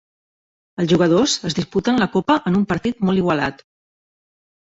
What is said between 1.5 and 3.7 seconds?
disputen la copa en un partit molt igualat.